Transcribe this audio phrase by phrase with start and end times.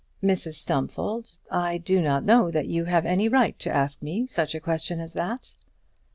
[0.23, 4.55] "Mrs Stumfold, I do not know that you have any right to ask me such
[4.55, 5.53] a question as that."